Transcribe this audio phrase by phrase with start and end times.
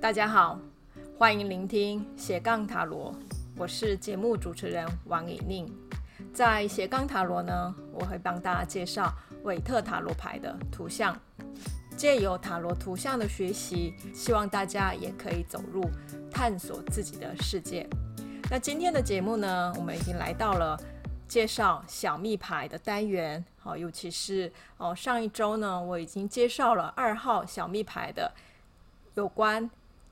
[0.00, 0.56] 大家好，
[1.18, 3.12] 欢迎聆听斜杠塔罗，
[3.56, 5.68] 我是节目主持人王以宁。
[6.32, 9.12] 在斜杠塔罗呢，我会帮大家介绍
[9.42, 11.20] 韦特塔罗牌的图像，
[11.96, 15.82] 借由塔罗图像的学习，希望大家也可以走入
[16.30, 17.84] 探索自己的世界。
[18.48, 20.80] 那今天的节目呢，我们已经来到了
[21.26, 28.32] 介绍小密牌的单元，好，尤其是哦，上一周呢，我已经介绍了二号小密牌的
[29.14, 29.68] 有关。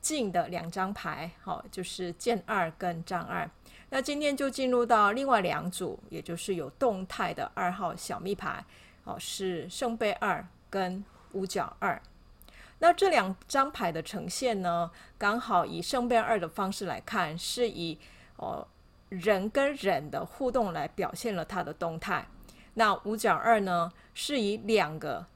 [0.07, 3.51] 静的两张牌，好，就是剑二跟杖二。
[3.91, 8.65] 那今天就进入到另外两组，也就是有动态的二号小密牌，
[9.03, 12.01] 哦，是圣杯二跟五角二。
[12.79, 14.89] 那这两张牌的呈现呢，
[15.19, 17.99] 刚好以圣杯二的方式来看，是以
[18.37, 18.65] 哦
[19.09, 22.25] 人跟人的互动来表现了它的动态。
[22.75, 25.27] 那五角二呢，是以两个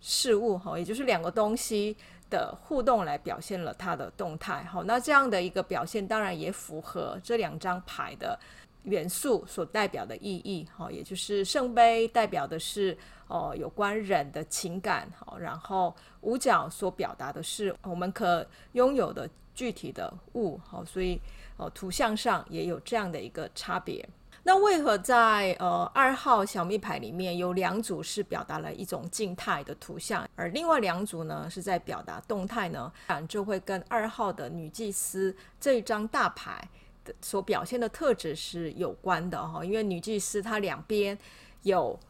[0.00, 1.96] 事物，哈，也就是两个东西。
[2.30, 8.38] 的互动来表现了它的动态，好，那这样的一个表现当然也符合这两张牌的
[8.84, 21.20] 元素所代表的意义，好，也就是圣杯代表的是哦有关人的情感，好，然后五角所表达的是我们可拥有的具体的物，好，所以
[21.56, 24.08] 哦图像上也有这样的一个差别。
[24.48, 32.90] 那为何在呃二号小密牌里面有两组是表达了一种静态的图像，而另外两组呢是在表达动态呢？
[33.08, 36.66] 当然就会跟二号的女祭司这一张大牌
[37.04, 39.62] 的所表现的特质是有关的哈。
[39.62, 41.18] 因为女祭司她两边
[41.64, 42.00] 有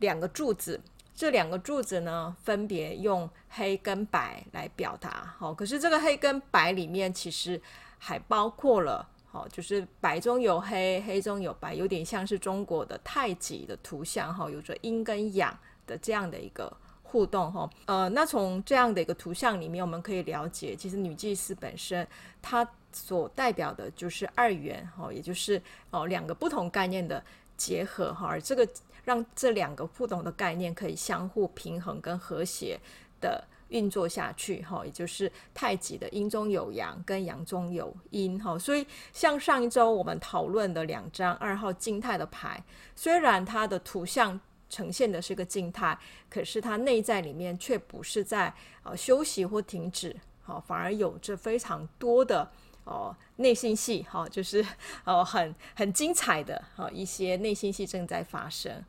[0.00, 0.80] 两个柱子，
[1.14, 5.32] 这两个柱子呢分别用黑跟白来表达。
[5.38, 7.62] 好，可是这个黑跟白里面其实
[7.98, 9.08] 还包括了。
[9.34, 17.68] 哦，就是白中有黑，黑中有白，有点像是中国的太极的图像哈，有着阴跟阳的这样的一个互动哈。
[17.86, 22.06] 呃，那从这样的一个图像里面，我们可以了解，其实女祭司本身
[22.40, 27.20] 它所代表的就是二元哈，也就是哦两个不同概念的
[27.56, 28.68] 结合哈，而这个
[29.04, 32.78] 让这两个不同的概念可以相互平衡跟和谐
[33.20, 33.42] 的。
[33.74, 42.62] 运作下去，哈，也就是太极的阴中有阳，跟阳中有阴，哈，所以像上一周我们讨论的两张二号静态的牌，
[42.94, 44.40] 虽然它的图像
[44.70, 45.98] 呈现的是个静态，
[46.30, 48.54] 可是它内在里面却不是在
[48.84, 52.48] 呃休息或停止，好，反而有着非常多的
[52.84, 54.64] 哦内心戏，哈，就是
[55.04, 58.84] 哦很很精彩的哈一些内心戏正在发生。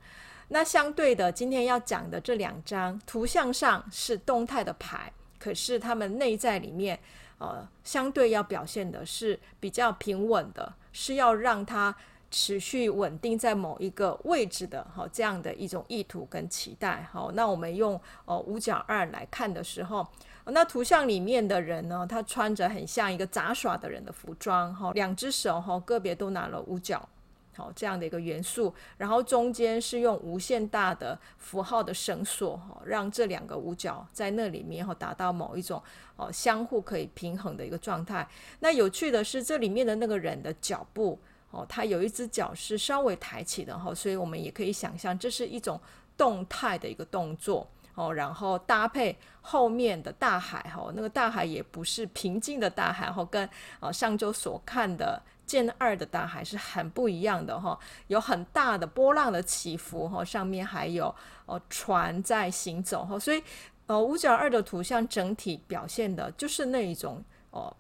[0.50, 7.00] 那相对的，今天要讲的这两张图像上是动态的牌，可是它们内在里面，
[7.40, 11.96] 呃，相对要表现的是比较平稳的，是要让它
[12.30, 17.08] 持续稳定在某一个位置的，好，这样的一种意图跟期待。
[17.12, 20.08] 好，那我们用呃五角二来看的时候，
[20.46, 27.08] 那图像里面的人呢，他穿着很像一个杂耍的人的服装，哈，两只手哈个别都拿了五角。
[27.56, 35.82] 好，这样的一个元素，然后中间是用无限大的符号的绳索，哈，让这两个五角在那里面，哈，达到某一种
[36.18, 38.28] 哦相互可以平衡的一个状态。
[38.60, 41.18] 那有趣的是，这里面的那个人的脚步，
[41.52, 45.80] 哦，他有一只脚是稍微抬起的，哈，所以我们也可以想象，这是一种
[46.18, 53.50] 动态的一个动作，哦，然后搭配后面的大海，哈，那个大海也不是平静的大海，哈，跟
[53.80, 55.22] 啊上周所看的。
[55.46, 61.14] 剑二的大海是很不一样的哈，有很大的波浪的起伏哈，上面还有
[61.46, 63.44] 哦船在行走哈，所以
[63.86, 67.76] 呃五角二的图像整体表现的就是那一种哦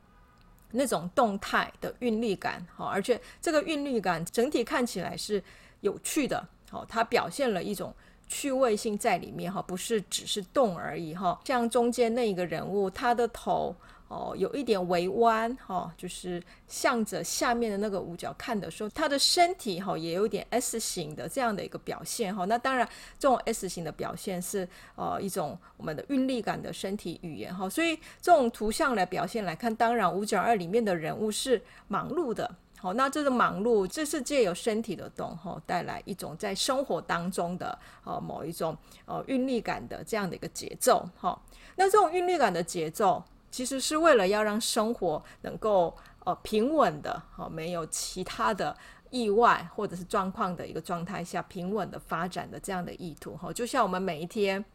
[0.71, 5.43] 那种动态的韵律感哈，而且这个韵律感整体看起来是
[5.81, 7.93] 有趣的，好，它表现了一种
[8.27, 13.75] 趣味性在里面哈，不是只是动而已哈，像中间那一个人物，他的头。
[14.15, 22.45] 哦，有一点微弯哈、哦，就是向着下面的那个五角看的时候，他的身体哈、哦、也有点 S 型的这样的一个表现哈、哦。
[22.45, 22.87] 那当然，
[23.19, 24.65] 这种 S 型的表现是
[24.95, 27.69] 呃一种我们的韵律感的身体语言哈、哦。
[27.69, 32.49] 所以这种图像来表现来看，当然五角二里面的人物是忙碌的。
[32.78, 41.40] 好、哦，那这个忙碌，这是借由身体的动哈、哦，带来一种在生活当中的呃某一种呃韵律感的这样的一个节奏哈、哦。
[41.75, 43.22] 那这种韵律感的节奏。
[43.55, 48.75] 其实是为了要让生活能够呃平稳的，哦，没有其他的
[49.11, 54.66] 意外或者是状况的一个状态下平稳的发展的这样的意图哈，就像我们每一天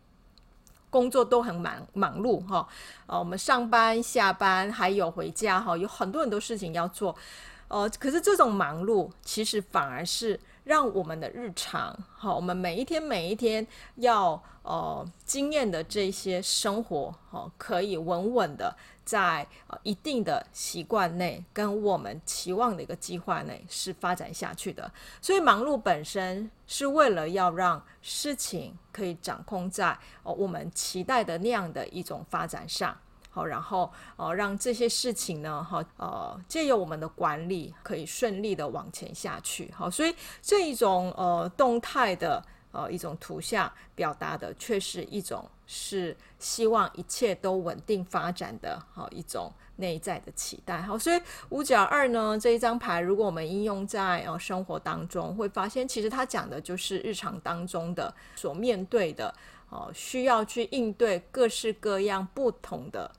[0.89, 2.67] 工作都很忙忙碌哈，
[3.05, 7.15] 呃，我们上班下班还有回家哈，有很多很多事情要做，
[7.69, 18.73] 呃，可是这种忙碌其实反而是让我们的日常，好，我们每一天每一天要呃经验的这些生活，好，可以稳稳的
[19.05, 24.89] 在呃一定的习惯内，跟我们期望的一个计划内是发展下去的。
[25.21, 32.97] 所以忙碌本身是为了要让事情可以掌控在呃我们期待的那样的一种发展上。
[33.31, 39.73] 好，然后呃，让这些事情呢，哈，呃，借由我们的管理，可以顺利的往前下去。
[39.75, 40.13] 好，所以
[40.43, 50.83] 这一种呃动态的呃一种图像表达的，却是一种是希望一切都稳定发展的，好一种内在的期待。
[50.83, 59.33] 好，所以五角二呢这一张牌，如果我们应用在呃生活当中，会发现其实它讲的就是日常当中的所面对的，
[59.71, 63.11] 哦、需要去应对各式各样不同的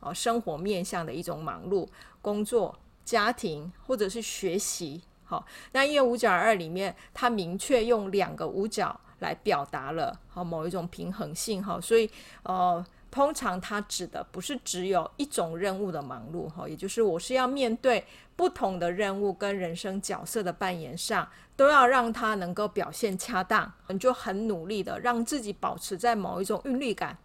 [0.00, 0.12] 哦。
[0.12, 1.86] 生活面向的一种忙碌，
[2.20, 12.10] 工作、家庭或者是学习，好，那因为五角二里面，它明确用两个五角来表达了好某一种平衡性，哈，所以
[12.42, 12.84] 呃，
[13.14, 27.16] 通常它指的不是只有一种任务的忙碌，哈，也就是我是要面对不同的任务跟人生角色的扮演上，都要让它能够表现恰当，你就很努力的让自己保持在某一种韵律感。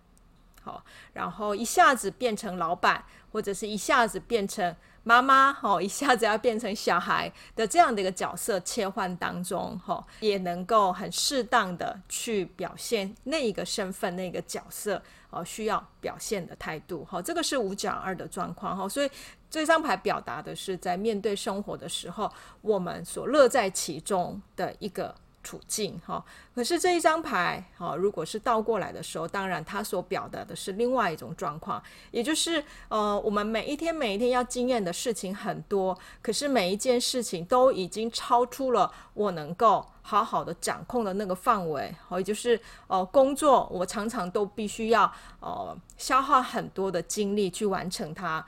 [0.62, 4.76] 好，然后一下子变成老板，或者是一下子变成
[5.10, 15.02] 妈妈，哦，一下子要变成小孩的这样的一个角色切换当中，哈，也能够很适当的去表现那一个身份、那个角色，
[15.32, 19.10] 哦，需要表现的态度，哈，这个是五角二的状况，哈，所以
[19.50, 25.16] 这张牌表达的是在面对生活的时候，我们所乐在其中的一个。
[25.44, 31.82] 处境哈，可是这一张牌哈，如果是倒过来的时候，当然它所表达的是另外一种状况，
[32.12, 48.46] 也就是呃，我们每一天每一天要经验的事情很多，可是每一件事情都已经超出了我能够好好的掌控的那个范围，也就是呃，工作我常常都必须要呃消耗很多的精力去完成它。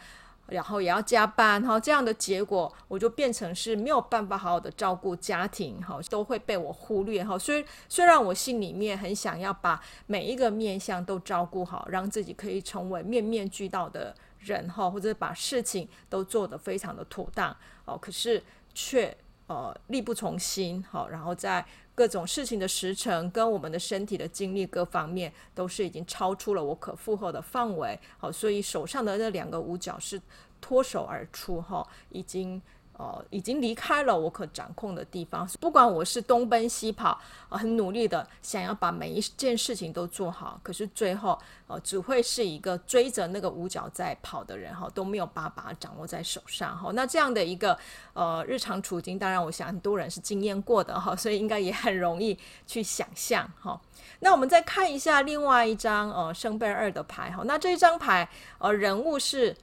[0.51, 7.39] 然后也要加班，哈，这样的结果我就变成是没有办法好好的照顾家庭，哈，都会被我忽略，哈。
[7.39, 17.56] 虽虽然我心里面很想要把每一个面相都照顾好，让自己可以成为面面俱到的人，哈，或者把事情都做得非常的妥当，
[17.86, 18.44] 哦，可是
[18.74, 19.15] 却
[19.51, 21.65] 呃力不从心，好，然后在。
[21.94, 30.19] 各种事情的时程跟我们的身体的精力各方面都是已经超出了我可负荷的范围，好，所以手上的那两个五角是
[30.62, 32.59] 脱手而出，哈，已经。
[32.93, 35.47] 哦，已经离开了我可掌控的地方。
[35.59, 46.91] 不管我是东奔西跑，很努力的想要把每一件事情都做好，可是最后，呃，只会是一个追着那个五角在跑的人，哈，都没有把把掌握在手上，哈。
[46.93, 47.75] 那这样的一个
[48.13, 52.37] 呃日常处境，当然我想很多人是经验过的，哈，所以应该也很容易
[52.67, 53.81] 去想象，哈。
[54.19, 57.41] 那我们再看一下另外一张呃圣杯二的牌，哈。
[57.45, 58.29] 那这一张牌，
[58.59, 59.55] 呃，人物是。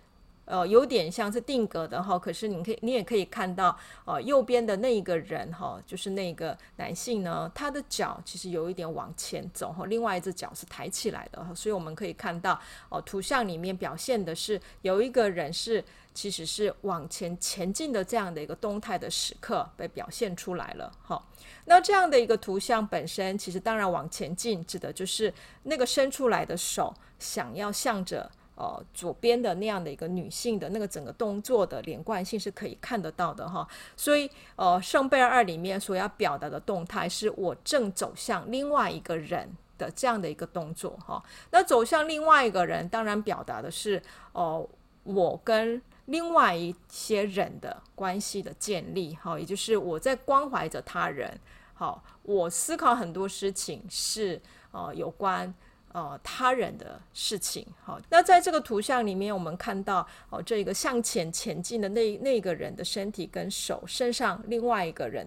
[0.48, 12.58] 呃，有点像是定格的哈，可是你可以，你也可以看到，呃，右边的那一个人哈，就是那个男性呢，他的脚其实有一点往前走哈，另外一只脚是抬起来的哈，所以我们可以看到，
[12.88, 15.84] 哦，图像里面表现的是有一个人是
[16.14, 21.22] 其实是往前前进的这样的一个动态的时刻被表现出来了哈。
[21.66, 25.32] 那这样的一个图像本身，其实当然往前进指的就是
[25.64, 28.30] 那个伸出来的手想要向着。
[28.60, 33.64] 呃，左边的那样的一个女性的那个整个动作的连贯性是可以看得到的哈，
[33.96, 39.48] 所以呃，圣杯二里面所要表达的动态是我正走向另外一个人
[39.78, 41.22] 的这样的一个动作哈。
[41.52, 44.68] 那走向另外一个人，当然表达的是哦、
[45.04, 51.38] 我跟另外一些人的关系的建立哈，也就是我在关怀着他人，
[51.74, 55.54] 好，我思考很多事情是呃有关。
[55.92, 65.26] 呃，他人的事情，好，那在这个图像里面，我们看到哦，这个向前前进的那那个人的身体跟手身上另外一个人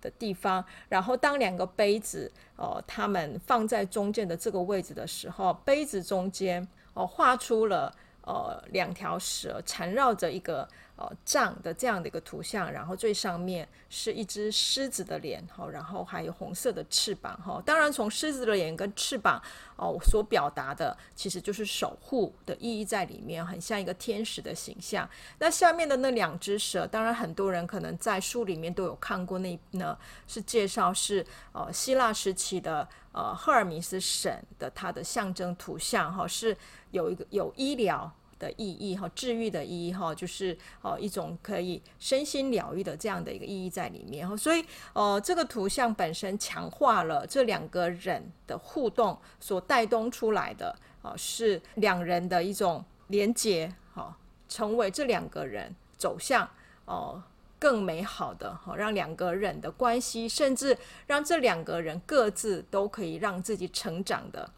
[0.00, 10.68] 的地方，然后当两个杯子哦，他们放在中间的这个位置的时候，杯子中间哦画出了呃两条蛇缠绕着一个。
[11.00, 17.58] 呃，杖的这样的一个图像，然后最上面是一只狮子的脸，哈，然后还有红色的翅膀，哈。
[17.64, 19.42] 当然，从狮子的脸跟翅膀，
[19.76, 25.08] 哦，所表达的其实就是守护的意义在里面，很像一个天使的形象。
[25.38, 29.96] 那下面的那两只蛇，当然很多人可能在书里面都有看过，那呢
[30.26, 36.56] 是介绍是呃希腊时期的呃赫尔米斯神的它的象征图像，哈，是
[36.90, 38.12] 有一个有医疗。
[38.40, 44.34] 的意义哈，治愈的意义哈，就是呃一种可以身心疗愈的这样的一个意义在里面哈。
[44.34, 44.64] 所以
[44.94, 54.16] 呃，这个图像本身强化了这两个人的互动所带动出来的啊，是两人的一种连接哈，
[54.48, 56.48] 成为这两个人走向
[56.86, 57.22] 哦。
[57.60, 60.76] 更美好的哈，让两个人的关系，甚至
[61.06, 64.50] 让这两个人各自都可以让自己成长的。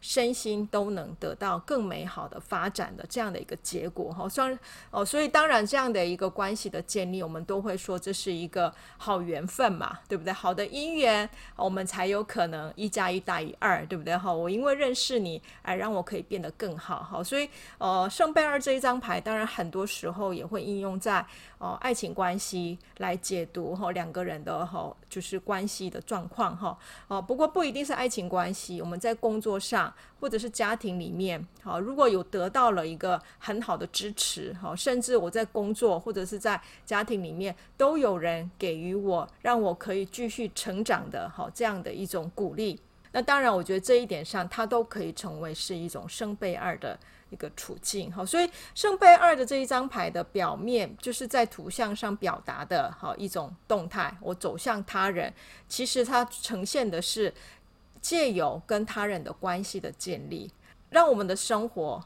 [0.00, 4.56] 身心都能得到更美好的发展的这样的一个结果哈，虽然
[4.92, 10.32] 哦，所以当然这样的一个关系的建立，我们都会说这是一个好缘分嘛，对不对？
[10.32, 14.16] 好的姻缘，我们才有可能一加一大于二，对不对？
[14.16, 21.26] 哈，我因为认识你，而让我可以变得更好，哈，所以呃，圣杯二这一张牌，当然很多时候也会应用在
[21.58, 26.78] 哦爱情关系来解读哈两个人的哈就是关系的状况哈，
[27.08, 29.87] 哦，不过不一定是爱情关系，我们在工作上。
[30.20, 42.80] 或者是家庭里面，好，如果有得到了一个很好的支持，好，甚至我在工作或者是在家庭里面都有人给予我，让我可以继续成长的，好，这样的一种鼓励。
[43.12, 46.98] 那当然，我觉得这一点上，它都可以成为是一种圣杯二的
[47.30, 55.32] 一个处境，好，所以圣杯二的这一张牌的表面，就是在图像上表达的，好一种动态，我走向他人，
[55.68, 57.32] 其实它呈现的是。
[58.00, 60.50] 借由跟他人的关系的建立，
[60.90, 62.04] 让我们的生活，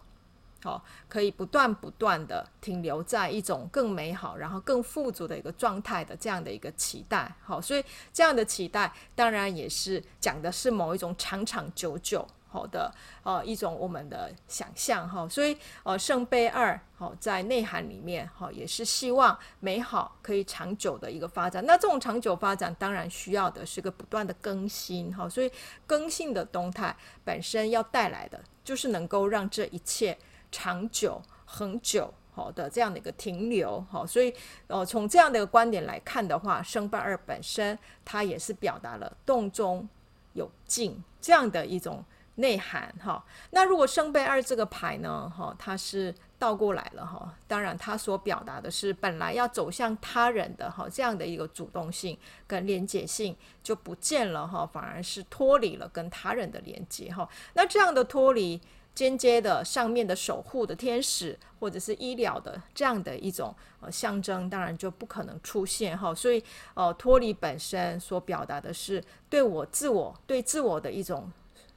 [0.62, 12.26] 好，可以不断不断的停留在一种更美好，然后更富足的一个状态的这样的一个期待，好，所以这样的期待当然也是讲的是某一种长长久久。
[12.52, 12.92] 好的，
[13.22, 21.64] 呃，一种我们的想象哈，所以呃，圣杯二好在内涵里面哈，也是希望美好可以长久的一个发展。
[21.64, 25.50] 那这种长久发展，当然需要的是个不断的更新哈，所以
[25.86, 26.94] 更新的动态
[27.24, 30.18] 本身要带来的，就是能够让这一切
[30.50, 34.06] 长久恒久好的这样的一个停留哈。
[34.06, 34.34] 所以
[34.66, 39.88] 呃，从这样的一个观点来看的话，圣杯二本身它也是表达了动中
[40.34, 42.04] 有静这样的一种。
[42.42, 47.32] 内涵哈，那如果圣杯二这个牌呢，哈，它是倒过来了哈。
[47.46, 52.18] 当然，它所表达的是本来要走向他人的哈这样的一个主动性
[52.48, 57.28] 跟连结性就不见了哈，反而是脱离了跟他人的连接哈。
[57.54, 58.60] 那这样的脱离，
[58.92, 66.12] 间接的上面的守护的天使或者是医疗的这样的一种呃象征，当然就不可能出现哈。
[66.12, 66.42] 所以
[66.74, 71.30] 呃，脱离本身所表达的是对我自我对自我的一种。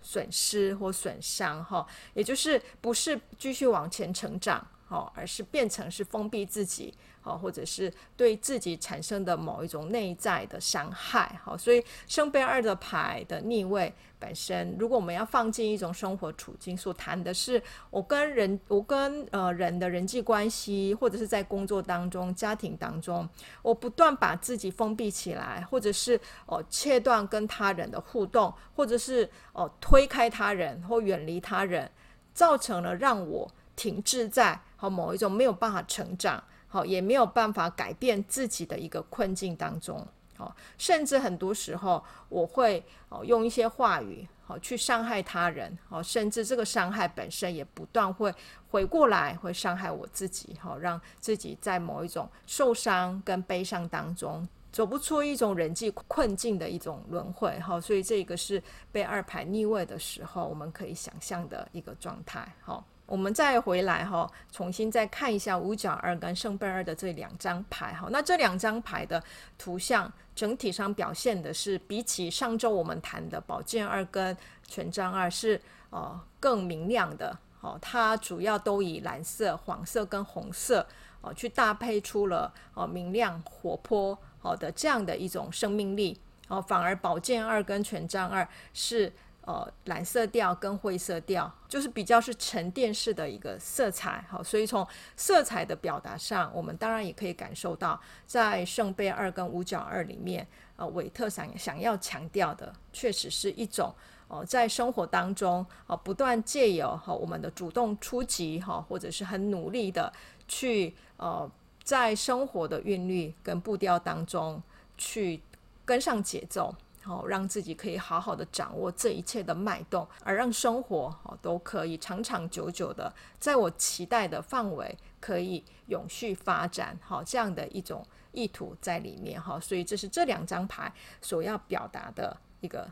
[0.06, 23.28] 损失或损伤，哈，也就是不是继续往前成长，哈，而是变成是封闭自己，哈，或者是对自己产生的某一种内在的伤害，好，所以圣杯二的牌的逆位本身，如果我们要放进一种生活处境，所谈的是我跟人，我跟呃人的人际关系，或者是在工作当中、家庭当中，
[23.64, 31.90] 我不断把自己封闭起来，或者是哦、切断跟他人的互动，或者是哦、推开他人或远离他人，
[32.34, 33.52] 造成了让我
[33.86, 40.04] 停滞在和某一种没有办法成长，好也没有办法改变自己的一个困境当中。
[40.38, 48.34] 哦，甚至很多时候我会哦用一些话语好去伤害他人哦，甚至这个伤害本身也不断会
[48.72, 58.62] 回过来会伤害我自己，好让自己在某一种受伤跟悲伤当中走不出一种人际困境的一种轮回，好，所以这个是
[58.92, 62.84] 被二排逆位的时候我们可以想象的一个状态，好。
[63.06, 68.08] 我们再回来哈，重新再看一下五角二跟圣杯二的这两张牌哈。
[68.10, 69.24] 那这两张牌的
[69.58, 74.36] 图像整体上表现的是，比起上周我们谈的宝剑二跟
[74.68, 77.78] 权杖二是哦更明亮的哦。
[77.80, 80.88] 它主要都以蓝色、黄色跟红色
[81.22, 86.60] 哦去搭配出了哦明亮活泼好的这样的一种生命力哦。
[86.60, 89.14] 反而宝剑二跟权杖二是。
[89.46, 94.86] 呃，蓝色调跟灰色调，就是比较是沉淀式的一个色彩，好，所以从
[95.16, 100.48] 色彩的表达上，我们当然也可以感受到，在圣杯二跟五角二里面，
[100.78, 103.94] 呃，韦特想想要强调的，确实是一种，
[104.28, 110.12] 哦，在生活当中，哦，不断借由哈我们的主动出击，哈，或者是很努力的
[110.48, 111.48] 去，呃，
[111.84, 114.60] 在生活的韵律跟步调当中
[114.98, 115.40] 去
[115.86, 116.74] 跟上节奏。
[117.06, 126.98] 好，让自己可以好好的掌握这一切的脉动，而让生活哦都可以长长久久的，在我期待的范围可以永续发展。
[127.04, 132.90] 好，这样的一种意图在里面哈，所以这是这两张牌所要表达的一个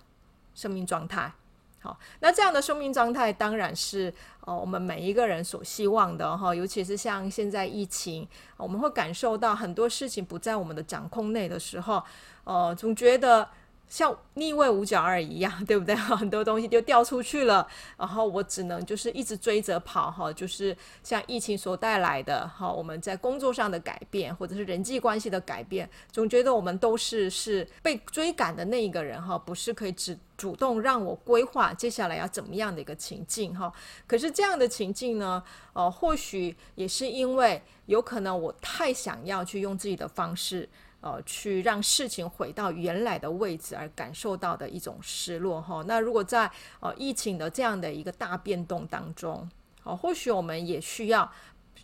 [0.54, 1.34] 生命状态。
[1.80, 8.28] 好，那这样的生命状态当然是呃我们每一个人所希望的哈，尤其是像现在疫情，
[8.58, 12.04] 我们会感受到很多事情不在我们的掌控内的时候，
[12.44, 13.50] 呃，总觉得。
[13.90, 15.94] 像逆位五角二一样，对不对？
[15.96, 33.72] 很多东西就掉出去了，然后我只能就是一直追着跑哈，就是像疫情所带来的哈，我们在工作上的改变，或者是人际关系的改变，总觉得我们都是是被追赶的那一个人哈，不是可以只主动让我规划接下来要怎么样的一个情境哈。
[34.08, 40.68] 可是这样的情境呢，呃，或许也是因为有可能我太想要去用自己的方式。
[41.04, 45.84] 呃，去让事情回到原来的位置而感受到的一种失落哈。
[45.86, 49.50] 那如果在呃疫情的这样的一个大变动当中，
[49.84, 51.30] 哦，或许我们也需要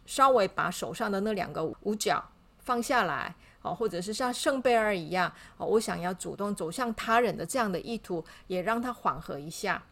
[0.05, 2.23] 稍微把手上的那两个五角
[2.59, 9.83] 放下来，哦，或者是像圣贝尔一样，哦，我想要主动走向他人的这样的意图，也让他缓和一下，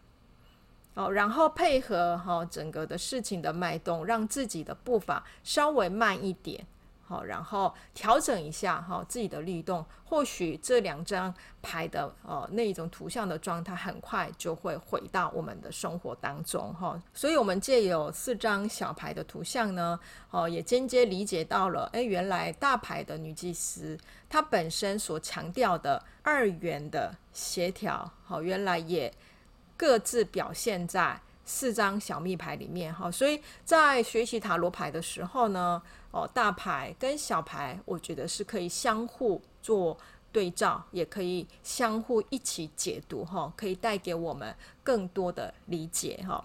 [0.94, 6.66] 哦，然后配合哈整个的事情的脉动，让自己的步伐稍微慢一点。
[7.08, 17.02] 好，然后调整一下哈自己的律动，或许这两张牌的呃那一种图像的状态，很快就会回到我们的生活当中哈。
[17.14, 19.98] 所以，我们借有四张小牌的图像呢，
[20.30, 23.98] 哦，也间接理解到了，诶，原来大牌的女祭司
[24.30, 29.14] 她本身所强调的二元的协调，好，原来也
[29.78, 33.10] 各自表现在四张小密牌里面哈。
[33.10, 35.82] 所以在学习塔罗牌的时候呢。
[36.10, 39.96] 哦，大牌跟小牌，我觉得是可以相互做
[40.32, 46.44] 对照，也可以相互一起解读哈，可以带给我们更多的理解哈。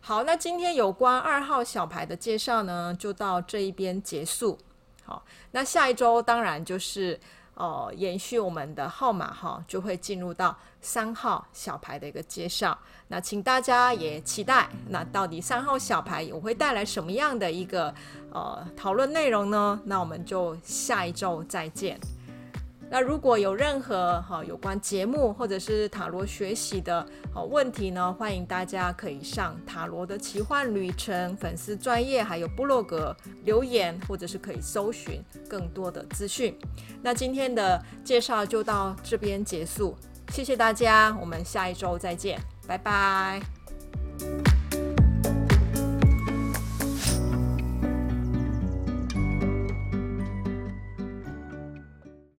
[0.00, 4.58] 好，那今天有关二号小牌的介绍呢，就到这一边结束。
[5.04, 7.18] 好，那下一周当然就是。
[7.60, 12.76] 哦，延续我们的号码哈，就会进入到三号小牌的一个介绍。
[13.08, 17.94] 那请大家也期待，那到底三号小牌我会带来什么样的一个
[18.32, 19.78] 呃讨论内容呢？
[19.84, 22.00] 那我们就下一周再见。
[22.90, 36.58] 那如果有任何哈有关节目或者是塔罗学习的哦问题呢，欢迎大家可以上塔罗的奇幻旅程粉丝专页，还有部落格留言，或者是可以搜寻更多的资讯。
[37.00, 39.96] 那今天的介绍就到这边结束，
[40.32, 43.40] 谢谢大家，我们下一周再见，拜拜。